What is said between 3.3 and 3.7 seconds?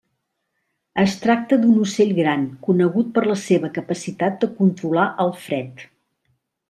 la seva